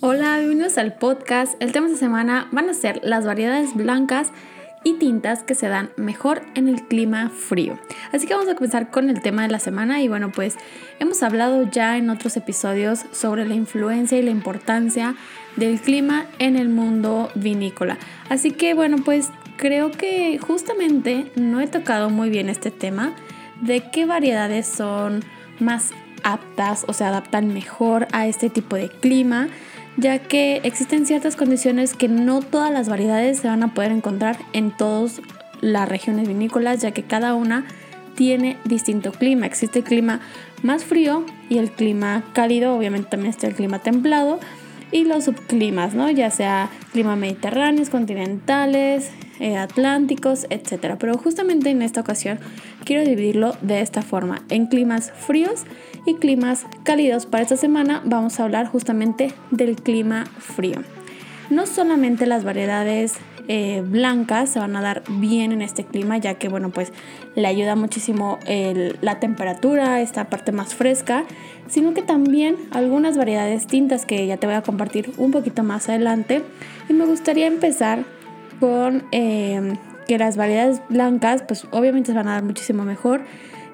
Hola, 0.00 0.38
bienvenidos 0.38 0.78
al 0.78 0.94
podcast. 0.94 1.60
El 1.60 1.72
tema 1.72 1.88
de 1.88 1.94
esta 1.94 2.06
semana 2.06 2.46
van 2.52 2.70
a 2.70 2.74
ser 2.74 3.00
las 3.02 3.26
variedades 3.26 3.74
blancas 3.74 4.30
y 4.84 4.92
tintas 4.94 5.42
que 5.42 5.56
se 5.56 5.66
dan 5.66 5.90
mejor 5.96 6.42
en 6.54 6.68
el 6.68 6.86
clima 6.86 7.30
frío. 7.30 7.76
Así 8.12 8.28
que 8.28 8.34
vamos 8.34 8.48
a 8.48 8.54
comenzar 8.54 8.92
con 8.92 9.10
el 9.10 9.20
tema 9.22 9.42
de 9.42 9.48
la 9.48 9.58
semana 9.58 10.00
y 10.00 10.06
bueno, 10.06 10.30
pues 10.30 10.56
hemos 11.00 11.24
hablado 11.24 11.68
ya 11.68 11.96
en 11.96 12.10
otros 12.10 12.36
episodios 12.36 13.06
sobre 13.10 13.44
la 13.44 13.56
influencia 13.56 14.16
y 14.16 14.22
la 14.22 14.30
importancia 14.30 15.16
del 15.56 15.80
clima 15.80 16.26
en 16.38 16.54
el 16.54 16.68
mundo 16.68 17.32
vinícola. 17.34 17.98
Así 18.28 18.52
que 18.52 18.74
bueno, 18.74 18.98
pues 19.04 19.30
creo 19.56 19.90
que 19.90 20.38
justamente 20.38 21.32
no 21.34 21.60
he 21.60 21.66
tocado 21.66 22.08
muy 22.08 22.30
bien 22.30 22.48
este 22.48 22.70
tema 22.70 23.16
de 23.60 23.90
qué 23.90 24.06
variedades 24.06 24.68
son 24.68 25.24
más 25.58 25.90
aptas 26.22 26.84
o 26.86 26.92
se 26.92 27.04
adaptan 27.04 27.52
mejor 27.52 28.06
a 28.12 28.26
este 28.26 28.48
tipo 28.48 28.76
de 28.76 28.88
clima 28.88 29.48
ya 29.98 30.20
que 30.20 30.60
existen 30.62 31.06
ciertas 31.06 31.36
condiciones 31.36 31.94
que 31.94 32.08
no 32.08 32.40
todas 32.40 32.72
las 32.72 32.88
variedades 32.88 33.40
se 33.40 33.48
van 33.48 33.62
a 33.64 33.74
poder 33.74 33.90
encontrar 33.92 34.38
en 34.52 34.74
todas 34.74 35.20
las 35.60 35.88
regiones 35.88 36.26
vinícolas, 36.28 36.80
ya 36.80 36.92
que 36.92 37.02
cada 37.02 37.34
una 37.34 37.66
tiene 38.14 38.56
distinto 38.64 39.12
clima. 39.12 39.46
Existe 39.46 39.80
el 39.80 39.84
clima 39.84 40.20
más 40.62 40.84
frío 40.84 41.26
y 41.48 41.58
el 41.58 41.70
clima 41.70 42.24
cálido, 42.32 42.76
obviamente 42.76 43.10
también 43.10 43.30
está 43.30 43.48
el 43.48 43.54
clima 43.54 43.80
templado 43.80 44.38
y 44.92 45.04
los 45.04 45.24
subclimas, 45.24 45.94
¿no? 45.94 46.10
Ya 46.10 46.30
sea 46.30 46.70
clima 46.92 47.16
mediterráneos, 47.16 47.90
continentales, 47.90 49.10
eh, 49.40 49.56
atlánticos, 49.56 50.46
etc. 50.50 50.96
Pero 50.98 51.16
justamente 51.16 51.70
en 51.70 51.82
esta 51.82 52.00
ocasión 52.00 52.38
quiero 52.84 53.04
dividirlo 53.04 53.56
de 53.62 53.80
esta 53.80 54.02
forma, 54.02 54.42
en 54.48 54.66
climas 54.66 55.12
fríos 55.12 55.64
y 56.06 56.14
climas 56.14 56.66
cálidos. 56.82 57.26
Para 57.26 57.42
esta 57.42 57.56
semana 57.56 58.02
vamos 58.04 58.40
a 58.40 58.44
hablar 58.44 58.66
justamente 58.66 59.32
del 59.50 59.76
clima 59.76 60.24
frío. 60.38 60.82
No 61.50 61.66
solamente 61.66 62.26
las 62.26 62.44
variedades 62.44 63.14
eh, 63.50 63.82
blancas 63.86 64.50
se 64.50 64.58
van 64.58 64.76
a 64.76 64.82
dar 64.82 65.02
bien 65.08 65.52
en 65.52 65.62
este 65.62 65.82
clima, 65.84 66.18
ya 66.18 66.34
que, 66.34 66.48
bueno, 66.48 66.68
pues 66.68 66.92
le 67.34 67.46
ayuda 67.46 67.76
muchísimo 67.76 68.38
la 69.00 69.20
temperatura, 69.20 70.02
esta 70.02 70.28
parte 70.28 70.52
más 70.52 70.74
fresca, 70.74 71.24
sino 71.66 71.94
que 71.94 72.02
también 72.02 72.56
algunas 72.70 73.16
variedades 73.16 73.66
tintas 73.66 74.04
que 74.04 74.26
ya 74.26 74.36
te 74.36 74.46
voy 74.46 74.56
a 74.56 74.62
compartir 74.62 75.12
un 75.16 75.30
poquito 75.30 75.62
más 75.62 75.88
adelante. 75.88 76.42
Y 76.90 76.92
me 76.92 77.06
gustaría 77.06 77.46
empezar 77.46 78.04
con 78.60 79.04
eh, 79.12 79.74
que 80.06 80.18
las 80.18 80.36
variedades 80.36 80.80
blancas, 80.88 81.42
pues 81.46 81.66
obviamente 81.70 82.12
se 82.12 82.16
van 82.16 82.28
a 82.28 82.32
dar 82.32 82.42
muchísimo 82.42 82.84
mejor 82.84 83.22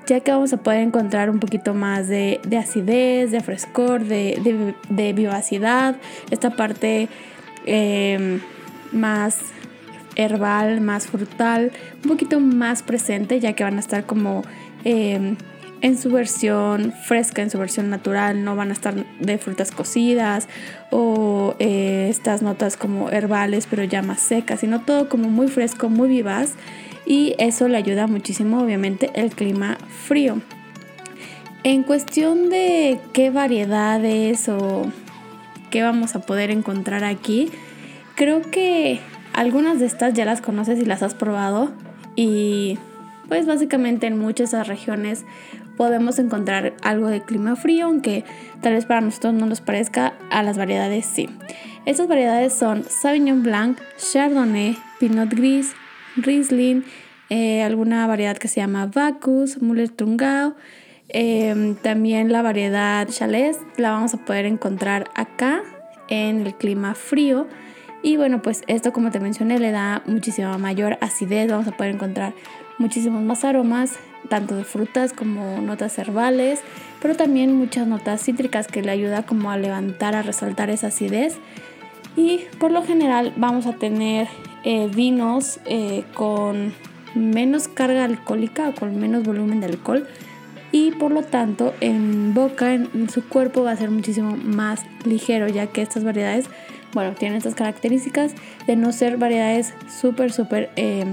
ya 0.07 0.21
que 0.21 0.31
vamos 0.31 0.53
a 0.53 0.59
poder 0.59 0.81
encontrar 0.81 1.31
un 1.31 1.41
poquito 1.41 1.75
más 1.75 2.09
de, 2.09 2.41
acidez, 2.59 3.31
de 3.31 3.41
frescor, 3.41 4.05
de, 4.05 5.13
vivacidad, 5.15 5.97
esta 6.31 6.51
parte 6.51 7.09
em, 7.67 8.41
más 8.93 9.39
herbal, 10.17 10.81
más 10.81 11.07
frutal, 11.07 11.73
un 12.03 12.09
poquito 12.09 12.39
más 12.41 12.83
presente, 12.83 13.41
ya 13.41 13.55
que 13.55 13.65
van 13.65 13.77
a 13.77 13.81
estar 13.81 14.05
como 14.05 14.43
em, 14.85 15.37
en 15.85 15.99
su 15.99 16.09
versión 16.09 16.95
fresca, 16.95 17.43
en 17.43 17.51
su 17.51 17.59
versión 17.59 17.91
natural, 17.91 18.43
no 18.43 18.57
van 18.57 18.71
a 18.71 18.73
estar 18.73 18.95
de 18.95 19.37
frutas 19.37 19.71
cocidas 19.71 20.49
o 20.91 21.57
eh, 21.59 22.07
estas 22.09 22.41
notas 22.41 22.79
como 22.79 23.11
herbales, 23.11 23.67
pero 23.69 23.85
ya 23.85 24.01
más 24.01 24.21
secas, 24.21 24.61
sino 24.61 24.81
todo 24.81 25.11
como 25.11 25.29
muy 25.29 25.47
fresco, 25.49 25.91
muy 25.91 26.09
vivaz 26.09 26.55
y 27.05 27.35
eso 27.37 27.69
le 27.69 27.77
ayuda 27.77 28.07
muchísimo 28.07 28.63
obviamente 28.63 29.11
el 29.15 29.33
clima 29.33 29.77
frío. 30.07 30.41
En 31.65 31.83
cuestión 31.83 32.49
de 32.49 32.99
qué 33.13 33.29
variedades 33.29 34.49
o 34.49 34.91
qué 35.71 35.83
vamos 35.83 36.17
a 36.17 36.21
poder 36.21 36.51
encontrar 36.51 37.05
aquí, 37.05 37.51
creo 38.15 38.41
que 38.41 39.01
algunas 39.35 39.81
de 39.81 39.85
estas 39.85 40.15
ya 40.15 40.25
las 40.25 40.41
conoces 40.41 40.79
y 40.79 40.87
las 40.87 41.03
has 41.03 41.13
probado 41.13 41.73
y 42.17 42.79
pues 43.29 43.47
básicamente 43.47 44.07
en 44.07 44.19
muchas 44.19 44.53
de 44.53 44.65
regiones 44.65 45.27
podemos 45.77 46.19
encontrar 46.19 46.75
algo 46.83 47.09
de 47.09 47.23
clima 47.23 47.57
frío, 47.57 47.87
aunque 47.87 48.25
tal 48.61 48.75
vez 48.75 48.87
para 48.87 49.01
nosotros 49.01 49.35
no 49.35 49.47
nos 49.47 49.61
parezca, 49.61 50.15
a 50.31 50.43
las 50.43 50.57
variedades 50.59 51.07
sí. 51.07 51.29
Estas 51.87 52.09
variedades 52.09 52.53
son 52.53 52.85
Sauvignon 52.85 53.43
Blanc, 53.43 53.79
Chardonnay, 53.99 54.77
Pinot 54.99 55.29
Gris, 55.31 55.75
Riesling, 56.17 56.85
eh, 57.29 57.63
alguna 57.63 58.07
variedad 58.07 58.37
que 58.37 58.49
se 58.49 58.61
llama 58.61 58.87
Bacchus, 58.87 59.61
Muller 59.61 59.91
Trungau, 59.91 60.55
em, 61.09 61.75
también 61.75 62.33
la 62.33 62.43
variedad 62.43 63.07
Chalés 63.09 63.59
la 63.77 63.91
vamos 63.91 64.15
a 64.15 64.25
poder 64.25 64.47
encontrar 64.47 65.11
acá 65.15 65.63
en 66.09 66.47
el 66.47 66.55
clima 66.55 66.95
frío. 66.95 67.47
Y 68.03 68.17
bueno, 68.17 68.43
pues 68.43 68.63
esto 68.67 68.93
como 68.93 69.11
te 69.11 69.21
mencioné 69.21 69.59
le 69.59 69.71
da 69.71 70.03
muchísima 70.07 70.57
mayor 70.59 70.99
acidez, 71.01 71.51
vamos 71.51 71.67
a 71.67 71.77
poder 71.77 71.95
encontrar 71.95 72.35
muchísimos 72.79 73.23
más 73.23 73.45
aromas, 73.45 73.93
tanto 74.29 74.57
de 74.57 74.65
frutas 74.65 75.13
como 75.13 75.61
notas 75.61 75.99
herbales, 75.99 76.61
pero 77.01 77.15
también 77.17 77.55
muchas 77.55 77.87
notas 77.87 78.23
cítricas 78.23 78.67
que 78.67 78.83
le 78.83 78.91
ayuda 78.91 79.25
como 79.25 79.51
a 79.51 79.59
levantar, 79.59 80.15
a 80.15 80.23
resaltar 80.23 80.71
esa 80.71 80.89
acidez. 80.89 81.37
Y 82.17 82.41
por 82.59 82.71
lo 82.71 82.85
general 82.85 83.33
vamos 83.37 83.67
a 83.67 83.75
tener 83.75 84.29
eh, 84.65 84.89
vinos 84.95 85.61
eh, 85.67 86.05
con 86.15 86.73
menos 87.15 87.69
carga 87.69 88.05
alcohólica 88.05 88.69
o 88.69 88.75
con 88.75 88.99
menos 88.99 89.25
volumen 89.25 89.61
de 89.61 89.67
alcohol 89.67 90.07
y 90.75 90.91
por 90.91 91.13
lo 91.13 91.23
tanto 91.23 91.73
en 91.81 92.35
boca, 92.35 92.75
en, 92.75 93.09
su 93.09 93.29
cuerpo 93.29 93.63
va 93.63 93.71
a 93.71 93.77
ser 93.77 93.91
muchísimo 93.91 94.37
más 94.37 94.83
ligero 95.05 95.47
ya 95.47 95.69
que 95.69 95.83
estas 95.83 96.03
variedades, 96.03 96.47
bueno, 96.93 97.13
tienen 97.13 97.39
estas 97.39 97.55
características 97.55 98.33
de 98.67 98.75
no 98.75 98.91
ser 98.91 99.17
variedades 99.17 99.73
súper, 99.89 100.33
súper 100.33 100.71
eh, 100.75 101.05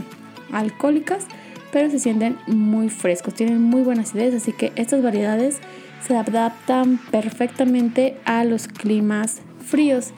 alcohólicas, 0.52 1.28
pero 1.72 1.90
se 1.90 2.00
sienten 2.00 2.38
muy 2.48 2.90
frescos, 2.90 3.34
tienen 3.34 3.62
muy 3.62 3.82
buena 3.82 4.02
acidez, 4.02 4.36
así 4.36 4.52
que 4.52 4.72
estas 4.76 5.02
variedades 5.02 5.60
se 6.06 6.16
adaptan 6.16 7.00
perfectamente 7.12 8.18
a 8.26 8.44
los 8.44 8.68
climas 8.68 9.42
fríos. 9.66 10.14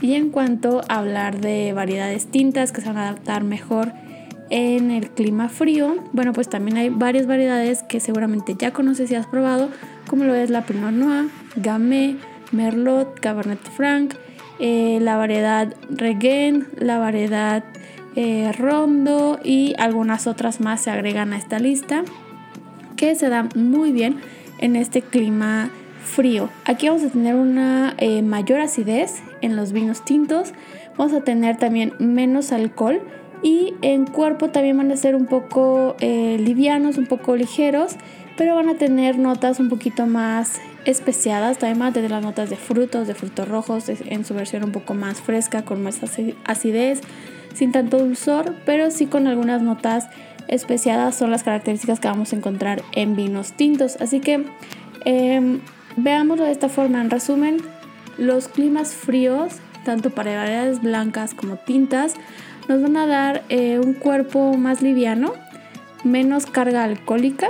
Y 0.00 0.14
en 0.14 0.30
cuanto 0.30 0.82
a 0.88 0.98
hablar 0.98 1.40
de 1.40 1.72
variedades 1.72 2.26
tintas 2.26 2.72
que 2.72 2.80
se 2.80 2.88
van 2.88 2.98
a 2.98 3.08
adaptar 3.08 3.44
mejor 3.44 3.92
en 4.50 4.90
el 4.90 5.10
clima 5.10 5.48
frío, 5.48 5.96
bueno, 6.12 6.32
pues 6.32 6.48
también 6.48 6.76
hay 6.76 6.88
varias 6.90 7.26
variedades 7.26 7.82
que 7.84 8.00
seguramente 8.00 8.54
ya 8.58 8.72
conoces 8.72 9.10
y 9.10 9.14
has 9.14 9.26
probado, 9.26 9.70
como 10.08 10.24
lo 10.24 10.34
es 10.34 10.50
la 10.50 10.66
Pinot 10.66 10.92
Noir, 10.92 11.30
Gamay, 11.56 12.18
Merlot, 12.50 13.18
Cabernet 13.20 13.60
Franc, 13.76 14.14
eh, 14.58 14.98
la 15.00 15.16
variedad 15.16 15.74
Regen, 15.90 16.66
la 16.78 16.98
variedad 16.98 17.64
eh, 18.16 18.52
Rondo 18.52 19.40
y 19.42 19.74
algunas 19.78 20.26
otras 20.26 20.60
más 20.60 20.82
se 20.82 20.90
agregan 20.90 21.32
a 21.32 21.38
esta 21.38 21.58
lista 21.58 22.04
que 22.96 23.14
se 23.14 23.28
dan 23.28 23.48
muy 23.54 23.92
bien 23.92 24.20
en 24.58 24.76
este 24.76 25.02
clima 25.02 25.70
frío. 26.04 26.48
Aquí 26.64 26.88
vamos 26.88 27.02
a 27.04 27.08
tener 27.08 27.34
una 27.34 27.94
eh, 27.98 28.22
mayor 28.22 28.60
acidez 28.60 29.22
en 29.40 29.56
los 29.56 29.72
vinos 29.72 30.04
tintos, 30.04 30.52
vamos 30.96 31.12
a 31.14 31.22
tener 31.22 31.56
también 31.56 31.94
menos 31.98 32.52
alcohol 32.52 33.00
y 33.42 33.74
en 33.82 34.06
cuerpo 34.06 34.50
también 34.50 34.76
van 34.76 34.92
a 34.92 34.96
ser 34.96 35.16
un 35.16 35.26
poco 35.26 35.96
eh, 36.00 36.36
livianos, 36.38 36.98
un 36.98 37.06
poco 37.06 37.34
ligeros, 37.34 37.96
pero 38.36 38.54
van 38.54 38.68
a 38.68 38.74
tener 38.74 39.18
notas 39.18 39.58
un 39.58 39.68
poquito 39.68 40.06
más 40.06 40.60
especiadas, 40.84 41.58
también 41.58 41.78
van 41.78 41.88
a 41.88 41.92
tener 41.92 42.10
las 42.10 42.22
notas 42.22 42.50
de 42.50 42.56
frutos, 42.56 43.06
de 43.06 43.14
frutos 43.14 43.48
rojos 43.48 43.88
en 43.88 44.24
su 44.24 44.34
versión 44.34 44.64
un 44.64 44.72
poco 44.72 44.94
más 44.94 45.20
fresca, 45.20 45.64
con 45.64 45.82
más 45.82 46.00
acidez, 46.44 47.00
sin 47.54 47.72
tanto 47.72 47.98
dulzor, 47.98 48.54
pero 48.64 48.90
sí 48.90 49.06
con 49.06 49.26
algunas 49.26 49.62
notas 49.62 50.08
especiadas 50.48 51.14
son 51.14 51.30
las 51.30 51.42
características 51.42 52.00
que 52.00 52.08
vamos 52.08 52.32
a 52.32 52.36
encontrar 52.36 52.82
en 52.92 53.16
vinos 53.16 53.52
tintos. 53.52 53.96
Así 54.00 54.20
que 54.20 54.44
eh, 55.04 55.60
Veámoslo 55.96 56.44
de 56.44 56.52
esta 56.52 56.68
forma, 56.68 57.00
en 57.00 57.10
resumen, 57.10 57.58
los 58.16 58.48
climas 58.48 58.94
fríos, 58.94 59.54
tanto 59.84 60.10
para 60.10 60.36
variedades 60.36 60.80
blancas 60.80 61.34
como 61.34 61.56
tintas, 61.56 62.14
nos 62.68 62.80
van 62.80 62.96
a 62.96 63.06
dar 63.06 63.42
eh, 63.48 63.78
un 63.78 63.94
cuerpo 63.94 64.56
más 64.56 64.80
liviano, 64.80 65.34
menos 66.04 66.46
carga 66.46 66.84
alcohólica 66.84 67.48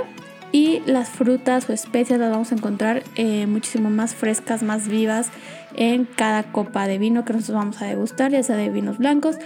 y 0.51 0.81
las 0.85 1.09
frutas 1.09 1.69
o 1.69 1.73
especias 1.73 2.19
las 2.19 2.31
vamos 2.31 2.51
a 2.51 2.55
encontrar 2.55 3.03
eh, 3.15 3.47
muchísimo 3.47 3.89
más 3.89 4.13
frescas, 4.13 4.61
más 4.61 4.87
vivas 4.87 5.29
en 5.75 6.05
cada 6.05 6.43
copa 6.43 6.87
de 6.87 6.97
vino 6.97 7.25
que 7.25 7.33
nosotros 7.33 7.57
vamos 7.57 7.81
a 7.81 7.85
degustar, 7.85 8.31
ya 8.31 8.43
sea 8.43 8.57
de 8.57 8.69
vinos 8.69 8.97
blancos 8.97 9.37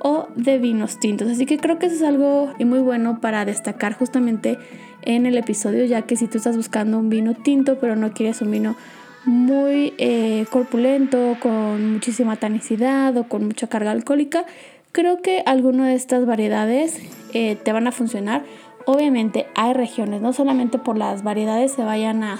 o 0.00 0.28
de 0.36 0.58
vinos 0.58 0.98
tintos. 0.98 1.28
Así 1.28 1.46
que 1.46 1.58
creo 1.58 1.78
que 1.78 1.86
eso 1.86 1.96
es 1.96 2.02
algo 2.02 2.52
muy 2.58 2.80
bueno 2.80 3.20
para 3.20 3.44
destacar 3.44 3.94
justamente 3.94 4.58
en 5.02 5.26
el 5.26 5.38
episodio, 5.38 5.84
ya 5.84 6.02
que 6.02 6.16
si 6.16 6.26
tú 6.26 6.38
estás 6.38 6.56
buscando 6.56 6.98
un 6.98 7.08
vino 7.08 7.34
tinto 7.34 7.78
pero 7.78 7.96
no 7.96 8.12
quieres 8.12 8.42
un 8.42 8.50
vino 8.50 8.76
muy 9.24 9.92
eh, 9.98 10.46
corpulento, 10.50 11.36
con 11.40 11.92
muchísima 11.92 12.36
tanicidad 12.36 13.16
o 13.16 13.24
con 13.24 13.44
mucha 13.44 13.66
carga 13.66 13.90
alcohólica, 13.90 14.44
creo 14.92 15.20
que 15.20 15.42
alguna 15.44 15.88
de 15.88 15.94
estas 15.94 16.24
variedades 16.26 17.00
eh, 17.34 17.56
te 17.56 17.72
van 17.72 17.86
a 17.88 17.92
funcionar. 17.92 18.44
Obviamente 18.86 19.46
hay 19.56 19.72
regiones, 19.74 20.22
no 20.22 20.32
solamente 20.32 20.78
por 20.78 20.96
las 20.96 21.24
variedades 21.24 21.72
se 21.72 21.82
vayan 21.82 22.22
a, 22.22 22.38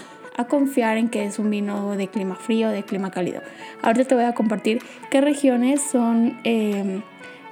confiar 0.49 0.99
en 0.99 1.09
que 1.09 1.25
es 1.25 1.39
un 1.39 1.49
vino 1.49 1.97
de 1.97 2.09
clima 2.09 2.37
frío, 2.37 2.69
de 2.69 2.83
clima 2.83 3.11
cálido. 3.11 3.41
Ahorita 3.81 4.05
te 4.05 4.15
voy 4.15 4.25
a 4.25 4.35
compartir 4.35 4.81
qué 5.11 5.23
regiones 5.23 5.81
son 5.81 6.39
em, 6.45 7.01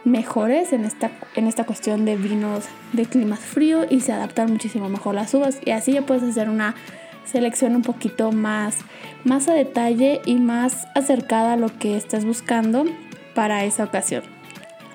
mejores 0.04 0.72
en 0.72 0.84
esta, 0.84 1.10
en 1.34 1.46
esta 1.46 1.64
cuestión 1.64 2.04
de 2.04 2.16
vinos 2.16 2.64
de 2.92 3.06
clima 3.06 3.36
frío 3.36 3.86
y 3.88 4.00
se 4.00 4.12
adaptan 4.12 4.52
muchísimo 4.52 4.88
mejor 4.88 5.14
las 5.14 5.32
uvas. 5.34 5.58
Y 5.64 5.70
así 5.70 5.92
ya 5.92 6.02
puedes 6.02 6.22
hacer 6.22 6.48
una 6.48 6.74
selección 7.24 7.74
un 7.74 7.82
poquito 7.82 8.32
más, 8.32 8.78
más 9.24 9.48
a 9.48 9.54
detalle 9.54 10.20
y 10.26 10.36
más 10.36 10.86
acercada 10.94 11.54
a 11.54 11.56
lo 11.56 11.76
que 11.78 11.96
estás 11.96 12.24
buscando 12.24 12.84
para 13.34 13.64
esa 13.64 13.84
ocasión. 13.84 14.22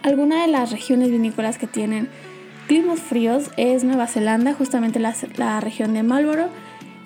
Alguna 0.04 0.44
de 0.44 0.48
las 0.48 0.72
regiones 0.72 1.12
vinícolas 1.12 1.58
que 1.58 1.68
tienen 1.68 2.08
climas 2.68 3.00
fríos 3.00 3.52
es 3.58 3.84
Nueva 3.84 4.08
Zelanda, 4.08 4.54
justamente 4.54 5.00
la, 5.00 5.14
la 5.38 5.60
región 5.60 5.94
de 5.94 6.04
Marlborough. 6.04 6.52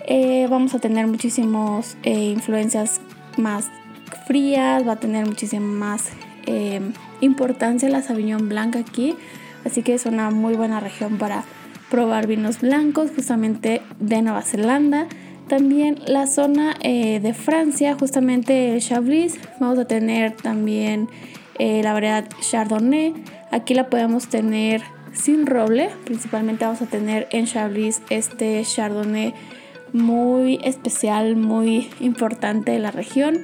Eh, 0.06 0.48
vamos 0.50 0.76
a 0.76 0.80
tener 0.80 1.08
muchísimas 1.08 1.98
eh, 2.04 2.26
influencias 2.26 3.00
más 3.38 3.72
frías, 4.28 4.86
va 4.86 4.94
a 4.94 4.96
tener 4.98 5.26
muchísima 5.26 5.66
más 5.66 6.10
eh, 6.46 6.82
importancia 7.22 7.90
la 7.90 8.02
Sauvignon 8.02 8.50
Blanc 8.50 8.76
aquí, 8.76 9.16
así 9.66 9.82
que 9.84 9.94
es 9.94 10.06
una 10.06 10.32
muy 10.32 10.56
buena 10.56 10.80
región 10.80 11.18
para 11.18 11.44
probar 11.90 12.28
vinos 12.28 12.62
blancos 12.62 13.12
justamente 13.16 13.82
de 14.00 14.22
Nueva 14.22 14.42
Zelanda. 14.42 15.08
También 15.48 16.00
la 16.08 16.26
zona 16.26 16.76
de 16.82 17.34
Francia, 17.34 17.96
justamente 18.00 18.74
el 18.74 18.82
Chablis, 18.82 19.40
vamos 19.60 19.78
a 19.78 19.86
tener 19.86 20.32
también 20.32 21.10
la 21.60 21.94
variedad 21.94 22.28
Chardonnay. 22.42 23.14
Aquí 23.52 23.74
la 23.74 23.90
podemos 23.90 24.28
tener 24.28 24.82
sin 25.12 25.46
roble. 25.46 25.90
Principalmente 26.06 26.66
vamos 26.66 26.82
a 26.82 26.88
tener 26.88 27.28
en 27.32 27.46
Chablis 27.46 28.02
este 28.10 28.64
Chardonnay 28.64 29.34
muy 29.92 30.60
especial, 30.64 31.36
muy 31.36 31.90
importante 32.00 32.72
de 32.72 32.80
la 32.80 32.90
región. 32.90 33.42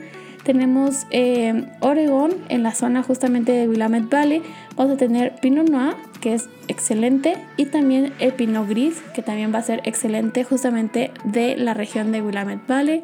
Tenemos 0.49 1.05
eh, 1.11 1.65
Oregón 1.79 2.31
en 2.49 2.63
la 2.63 2.73
zona 2.73 3.03
justamente 3.03 3.51
de 3.51 3.67
Willamette 3.67 4.09
Valley. 4.09 4.41
Vamos 4.75 4.93
a 4.93 4.97
tener 4.97 5.35
Pinot 5.35 5.69
Noir, 5.69 5.93
que 6.21 6.33
es 6.33 6.49
excelente, 6.67 7.37
y 7.55 7.65
también 7.65 8.13
el 8.17 8.33
Pinot 8.33 8.67
Gris, 8.67 8.99
que 9.13 9.21
también 9.21 9.53
va 9.53 9.59
a 9.59 9.61
ser 9.61 9.79
excelente 9.83 10.43
justamente 10.43 11.11
de 11.23 11.55
la 11.55 11.75
región 11.75 12.11
de 12.11 12.23
Willamette 12.23 12.65
Valley. 12.65 13.03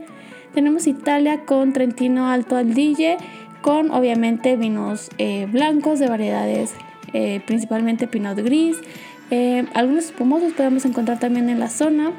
Tenemos 0.55 0.87
Italia 0.87 1.41
con 1.45 1.71
Trentino 1.71 2.31
Alto 2.31 2.55
Adige, 2.55 3.17
con 3.61 3.91
obviamente 3.91 4.55
vinos 4.55 5.11
eh, 5.19 5.47
blancos 5.51 5.99
de 5.99 6.07
variedades 6.07 6.73
eh, 7.13 7.41
principalmente 7.45 8.07
Pinot 8.07 8.39
Gris. 8.39 8.77
Algunos 9.75 10.05
espumosos 10.05 10.53
podemos 10.53 10.83
encontrar 10.83 11.19
también 11.19 11.49
en 11.49 11.59
la 11.59 11.69
zona. 11.69 12.11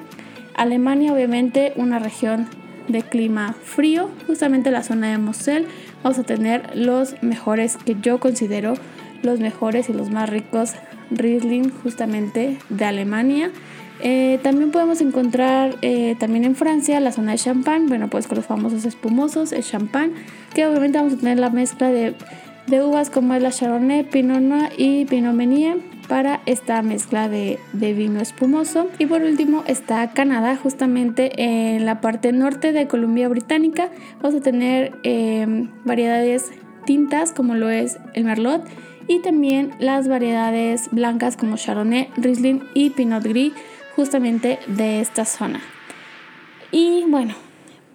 Alemania, 0.54 1.12
obviamente, 1.12 1.72
una 1.74 1.98
región 1.98 2.46
de 2.88 3.02
clima 3.02 3.54
frío, 3.62 4.10
justamente 4.26 4.70
la 4.70 4.82
zona 4.82 5.10
de 5.10 5.18
Moselle. 5.18 5.66
Vamos 6.02 6.18
a 6.18 6.22
tener 6.22 6.76
los 6.76 7.22
mejores 7.22 7.76
que 7.76 7.96
yo 8.00 8.20
considero 8.20 8.74
los 9.22 9.40
mejores 9.40 9.88
y 9.88 9.92
los 9.92 10.10
más 10.10 10.28
ricos 10.28 10.74
Riesling, 11.10 11.70
justamente 11.82 12.58
de 12.68 12.84
Alemania. 12.84 13.50
Eh, 14.00 14.38
también 14.42 14.70
podemos 14.70 15.00
encontrar 15.00 15.76
también 16.18 16.44
en 16.44 16.54
Francia 16.54 17.00
la 17.00 17.12
zona 17.12 17.32
de 17.32 17.38
champán, 17.38 17.88
bueno 17.88 18.08
pues 18.10 18.26
con 18.26 18.36
los 18.36 18.46
famosos 18.46 18.84
espumosos, 18.84 19.52
el 19.52 19.64
champán, 19.64 20.12
que 20.54 20.66
obviamente 20.66 20.98
vamos 20.98 21.14
a 21.14 21.16
tener 21.16 21.38
la 21.38 21.50
mezcla 21.50 21.88
de 21.88 22.14
de 22.66 22.82
uvas 22.82 23.10
como 23.10 23.34
es 23.34 23.42
la 23.42 23.50
Chardonnay, 23.50 24.04
Pinot 24.04 24.40
Noir 24.40 24.72
y 24.76 25.04
Pinot 25.04 25.34
Meunier 25.34 25.78
para 26.08 26.40
esta 26.46 26.82
mezcla 26.82 27.28
de, 27.28 27.58
vino 27.72 28.20
espumoso. 28.20 28.88
Y 28.98 29.06
por 29.06 29.22
último 29.22 29.64
está 29.66 30.10
Canadá, 30.12 30.56
justamente 30.56 31.32
en 31.42 31.84
la 31.84 32.00
parte 32.00 32.32
norte 32.32 32.72
de 32.72 32.86
Columbia 32.86 33.28
Británica. 33.28 33.90
Vamos 34.22 34.40
a 34.40 34.42
tener 34.42 34.94
em, 35.02 35.70
variedades 35.84 36.50
tintas 36.84 37.32
como 37.32 37.54
lo 37.54 37.70
es 37.70 37.98
el 38.14 38.24
Merlot 38.24 38.64
y 39.08 39.20
también 39.20 39.72
las 39.78 40.08
variedades 40.08 40.88
blancas 40.90 41.36
como 41.36 41.56
Chardonnay, 41.56 42.10
Riesling 42.16 42.62
y 42.74 42.90
Pinot 42.90 43.24
Gris 43.24 43.52
justamente 43.94 44.58
de 44.66 45.00
esta 45.00 45.24
zona. 45.24 45.60
Y 46.70 47.04
bueno, 47.08 47.34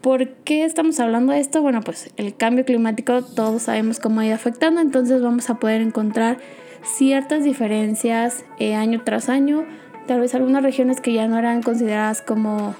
¿Por 0.02 0.30
qué 0.30 0.66
estamos 0.66 1.00
hablando 1.00 1.32
de 1.32 1.40
esto? 1.40 1.62
Bueno, 1.62 1.82
pues 1.82 2.10
el 2.18 2.36
cambio 2.36 2.66
climático 2.66 3.22
todos 3.22 3.62
sabemos 3.62 4.00
cómo 4.00 4.20
ha 4.20 4.26
ido 4.26 4.34
afectando, 4.34 4.82
entonces 4.82 5.22
vamos 5.22 5.48
a 5.52 5.60
poder 5.60 5.82
encontrar 5.82 6.40
ciertas 6.84 7.44
diferencias 7.44 8.46
eh, 8.60 8.76
año 8.76 9.02
tras 9.04 9.30
año. 9.30 9.66
Tal 10.08 10.20
vez 10.20 10.36
algunas 10.36 10.64
regiones 10.64 11.02
que 11.02 11.14
ya 11.14 11.28
no 11.28 11.38
eran 11.38 11.62
consideradas 11.62 12.22
como 12.22 12.76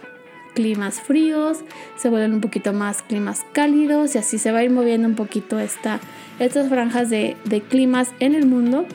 climas 0.54 1.00
fríos, 1.00 1.60
se 1.96 2.10
vuelven 2.10 2.34
un 2.34 2.42
poquito 2.42 2.74
más 2.74 3.04
climas 3.04 3.46
cálidos 3.54 4.16
y 4.16 4.18
así 4.18 4.38
se 4.38 4.52
va 4.52 4.60
a 4.60 4.64
ir 4.64 4.72
moviendo 4.72 5.08
un 5.08 5.16
poquito 5.16 5.60
esta, 5.60 6.00
estas 6.40 6.68
franjas 6.68 7.10
de, 7.10 7.38
de 7.46 7.62
climas 7.62 8.12
en 8.20 8.36
el 8.36 8.46
mundo. 8.46 8.86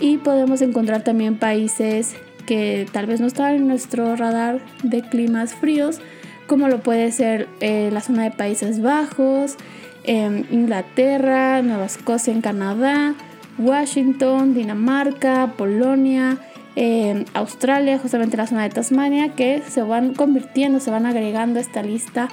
Y 0.00 0.16
podemos 0.16 0.62
encontrar 0.62 1.04
también 1.04 1.36
países 1.36 2.16
que 2.46 2.86
tal 2.92 3.06
vez 3.06 3.20
no 3.20 3.26
están 3.26 3.54
en 3.54 3.68
nuestro 3.68 4.16
radar 4.16 4.60
de 4.82 5.02
climas 5.02 5.54
fríos, 5.54 6.00
como 6.46 6.68
lo 6.68 6.82
puede 6.82 7.12
ser 7.12 7.48
eh, 7.60 7.90
la 7.92 8.00
zona 8.00 8.24
de 8.24 8.30
Países 8.30 8.82
Bajos, 8.82 9.56
em, 10.04 10.44
Inglaterra, 10.50 11.62
Nueva 11.62 11.86
Escocia 11.86 12.32
en 12.32 12.40
Canadá, 12.40 13.14
Washington, 13.58 14.54
Dinamarca, 14.54 15.54
Polonia, 15.56 16.38
em, 16.76 17.24
Australia, 17.34 17.98
justamente 17.98 18.36
la 18.36 18.46
zona 18.46 18.62
de 18.62 18.70
Tasmania, 18.70 19.34
que 19.34 19.62
se 19.68 19.82
van 19.82 20.14
convirtiendo, 20.14 20.80
se 20.80 20.90
van 20.90 21.06
agregando 21.06 21.58
a 21.58 21.62
esta 21.62 21.82
lista 21.82 22.28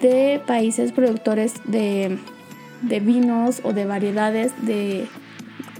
de 0.00 0.40
países 0.46 0.92
productores 0.92 1.54
de 1.64 2.18
vinos 3.00 3.60
o 3.64 3.72
de 3.72 3.84
variedades 3.84 4.52
de 4.66 5.06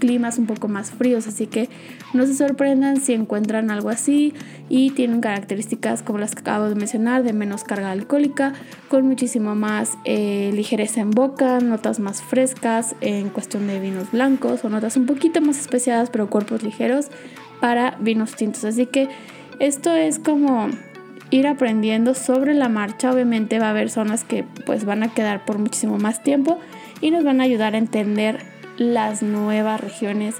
climas 0.01 0.39
un 0.39 0.47
poco 0.47 0.67
más 0.67 0.89
fríos, 0.89 1.27
así 1.27 1.45
que 1.45 1.69
no 2.13 2.25
se 2.25 2.33
sorprendan 2.33 2.99
si 2.99 3.13
encuentran 3.13 3.69
algo 3.69 3.89
así 3.89 4.33
y 4.67 4.89
tienen 4.89 5.21
características 5.21 6.01
como 6.01 6.17
las 6.17 6.33
que 6.33 6.41
acabo 6.41 6.67
de 6.67 6.73
mencionar, 6.73 7.21
de 7.21 7.33
menos 7.33 7.63
carga 7.63 7.91
alcohólica, 7.91 8.53
con 8.89 9.07
muchísimo 9.07 9.53
más 9.53 9.99
eh, 10.03 10.51
ligereza 10.55 11.01
en 11.01 11.11
boca, 11.11 11.59
notas 11.59 11.99
más 11.99 12.23
frescas 12.23 12.95
en 12.99 13.29
cuestión 13.29 13.67
de 13.67 13.79
vinos 13.79 14.11
blancos 14.11 14.65
o 14.65 14.69
notas 14.69 14.97
un 14.97 15.05
poquito 15.05 15.39
más 15.39 15.59
especiadas 15.59 16.09
pero 16.09 16.31
cuerpos 16.31 16.63
ligeros 16.63 17.09
para 17.61 17.95
vinos 17.99 18.35
tintos. 18.35 18.65
Así 18.65 18.87
que 18.87 19.07
esto 19.59 19.93
es 19.93 20.17
como 20.17 20.69
ir 21.29 21.45
aprendiendo 21.45 22.15
sobre 22.15 22.55
la 22.55 22.69
marcha. 22.69 23.11
Obviamente 23.11 23.59
va 23.59 23.67
a 23.67 23.69
haber 23.69 23.91
zonas 23.91 24.23
que 24.23 24.43
pues 24.65 24.83
van 24.83 25.03
a 25.03 25.13
quedar 25.13 25.45
por 25.45 25.59
muchísimo 25.59 25.99
más 25.99 26.23
tiempo 26.23 26.57
y 27.01 27.11
nos 27.11 27.23
van 27.23 27.39
a 27.39 27.43
ayudar 27.43 27.75
a 27.75 27.77
entender 27.77 28.50
las 28.81 29.23
nuevas 29.23 29.79
regiones 29.79 30.35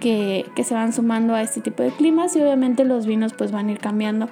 que, 0.00 0.44
se 0.62 0.74
van 0.74 0.92
sumando 0.92 1.34
a 1.34 1.42
este 1.42 1.60
tipo 1.60 1.82
de 1.82 1.90
climas 1.90 2.36
y 2.36 2.40
obviamente 2.40 2.84
los 2.84 3.06
vinos 3.06 3.32
pues 3.32 3.50
van 3.50 3.68
a 3.68 3.72
ir 3.72 3.78
cambiando 3.78 4.28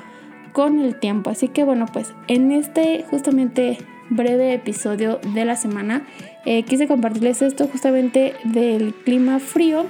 con 0.53 0.79
el 0.81 0.99
tiempo. 0.99 1.31
Así 1.31 1.49
que 1.49 1.65
bueno, 1.65 1.87
pues 1.93 2.13
en 2.29 2.53
este 2.53 3.05
justamente 3.11 3.79
breve 4.11 4.53
episodio 4.53 5.19
de 5.35 5.45
la 5.45 5.57
semana 5.57 6.07
eh, 6.45 6.63
quise 6.63 6.87
compartirles 6.87 7.43
esto 7.43 7.67
justamente 7.67 8.35
del 8.45 8.95
clima 8.95 9.39
frío, 9.39 9.87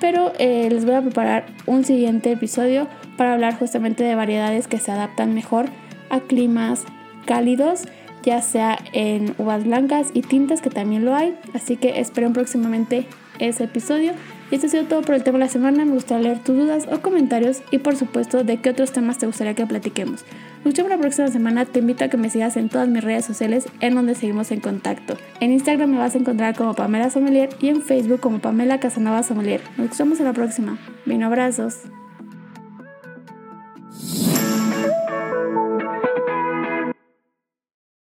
pero 0.00 0.32
eh, 0.38 0.68
les 0.70 0.84
voy 0.84 0.94
a 0.94 1.02
preparar 1.02 1.46
un 1.66 1.84
siguiente 1.84 2.32
episodio 2.32 2.88
para 3.16 3.34
hablar 3.34 3.58
justamente 3.58 4.04
de 4.04 4.14
variedades 4.14 4.68
que 4.68 4.78
se 4.78 4.90
adaptan 4.90 5.34
mejor 5.34 5.66
a 6.08 6.20
climas 6.20 6.84
cálidos 7.26 7.82
ya 8.22 8.42
sea 8.42 8.78
en 8.92 9.34
uvas 9.38 9.64
blancas 9.64 10.08
y 10.14 10.22
tintas, 10.22 10.60
que 10.60 10.70
también 10.70 11.04
lo 11.04 11.14
hay. 11.14 11.34
Así 11.54 11.76
que 11.76 12.00
esperen 12.00 12.32
próximamente 12.32 13.06
ese 13.38 13.64
episodio. 13.64 14.12
Y 14.50 14.54
esto 14.54 14.66
ha 14.66 14.70
sido 14.70 14.84
todo 14.84 15.02
por 15.02 15.14
el 15.14 15.22
tema 15.22 15.38
de 15.38 15.44
la 15.44 15.50
semana. 15.50 15.84
Me 15.84 15.92
gustaría 15.92 16.28
leer 16.28 16.38
tus 16.42 16.56
dudas 16.56 16.88
o 16.90 17.00
comentarios 17.00 17.62
y 17.70 17.78
por 17.78 17.96
supuesto 17.96 18.44
de 18.44 18.56
qué 18.58 18.70
otros 18.70 18.92
temas 18.92 19.18
te 19.18 19.26
gustaría 19.26 19.54
que 19.54 19.66
platiquemos. 19.66 20.24
Nos 20.64 20.74
vemos 20.74 20.90
la 20.90 20.98
próxima 20.98 21.28
semana. 21.28 21.66
Te 21.66 21.80
invito 21.80 22.04
a 22.04 22.08
que 22.08 22.16
me 22.16 22.30
sigas 22.30 22.56
en 22.56 22.68
todas 22.68 22.88
mis 22.88 23.04
redes 23.04 23.24
sociales 23.24 23.68
en 23.80 23.94
donde 23.94 24.14
seguimos 24.14 24.50
en 24.50 24.60
contacto. 24.60 25.16
En 25.40 25.52
Instagram 25.52 25.90
me 25.90 25.98
vas 25.98 26.14
a 26.14 26.18
encontrar 26.18 26.56
como 26.56 26.74
Pamela 26.74 27.10
Sommelier 27.10 27.50
y 27.60 27.68
en 27.68 27.82
Facebook 27.82 28.20
como 28.20 28.38
Pamela 28.38 28.80
Casanova 28.80 29.22
Sommelier. 29.22 29.60
Nos 29.76 29.96
vemos 29.96 30.18
en 30.18 30.26
la 30.26 30.32
próxima. 30.32 30.78
Bien, 31.04 31.22
abrazos. 31.22 31.82